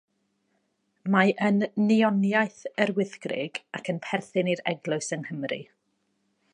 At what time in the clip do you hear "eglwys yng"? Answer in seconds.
4.75-5.27